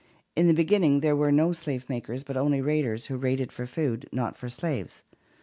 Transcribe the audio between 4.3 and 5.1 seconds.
for slaves.